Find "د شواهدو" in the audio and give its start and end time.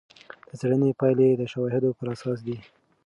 1.35-1.89